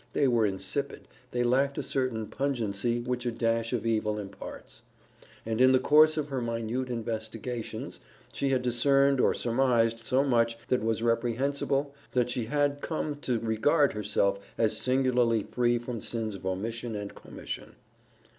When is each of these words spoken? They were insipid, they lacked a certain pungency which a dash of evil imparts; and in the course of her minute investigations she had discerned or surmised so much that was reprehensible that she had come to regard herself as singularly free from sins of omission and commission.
They 0.13 0.27
were 0.27 0.47
insipid, 0.47 1.07
they 1.29 1.43
lacked 1.43 1.77
a 1.77 1.83
certain 1.83 2.25
pungency 2.25 3.01
which 3.01 3.23
a 3.27 3.31
dash 3.31 3.71
of 3.71 3.85
evil 3.85 4.17
imparts; 4.17 4.81
and 5.45 5.61
in 5.61 5.73
the 5.73 5.79
course 5.79 6.17
of 6.17 6.29
her 6.29 6.41
minute 6.41 6.89
investigations 6.89 7.99
she 8.33 8.49
had 8.49 8.63
discerned 8.63 9.21
or 9.21 9.35
surmised 9.35 9.99
so 9.99 10.23
much 10.23 10.57
that 10.69 10.83
was 10.83 11.03
reprehensible 11.03 11.93
that 12.13 12.31
she 12.31 12.45
had 12.45 12.81
come 12.81 13.17
to 13.17 13.37
regard 13.41 13.93
herself 13.93 14.39
as 14.57 14.75
singularly 14.75 15.43
free 15.43 15.77
from 15.77 16.01
sins 16.01 16.33
of 16.33 16.47
omission 16.47 16.95
and 16.95 17.13
commission. 17.13 17.75